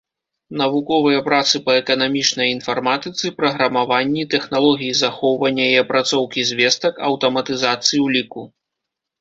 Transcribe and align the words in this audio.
Навуковыя 0.59 1.19
працы 1.27 1.55
па 1.65 1.75
эканамічнай 1.81 2.47
інфарматыцы, 2.55 3.25
праграмаванні, 3.41 4.23
тэхналогіі 4.33 4.97
захоўвання 5.03 5.65
і 5.75 5.79
апрацоўкі 5.83 6.47
звестак, 6.53 6.93
аўтаматызацыі 7.11 8.05
ўліку. 8.09 8.41